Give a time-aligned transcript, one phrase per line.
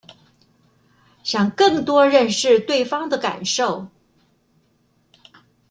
[1.23, 3.91] 想更多認識對方的感受